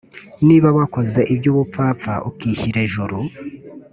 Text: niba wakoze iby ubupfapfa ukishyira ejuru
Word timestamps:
niba 0.47 0.69
wakoze 0.77 1.19
iby 1.33 1.45
ubupfapfa 1.51 2.13
ukishyira 2.29 2.79
ejuru 2.85 3.17